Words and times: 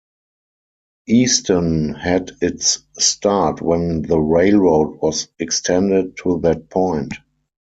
Easton 1.07 1.93
had 1.93 2.31
its 2.41 2.79
start 2.97 3.61
when 3.61 4.01
the 4.01 4.19
railroad 4.19 4.97
was 4.99 5.27
extended 5.37 6.17
to 6.17 6.39
that 6.39 6.71
point. 6.71 7.13